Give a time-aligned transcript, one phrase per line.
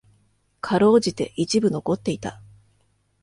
[0.61, 2.41] 辛うじて一部残っていた。